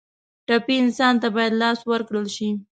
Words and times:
ټپي 0.47 0.75
انسان 0.83 1.13
ته 1.21 1.27
باید 1.35 1.53
لاس 1.61 1.79
ورکړل 1.91 2.27
شي. 2.35 2.49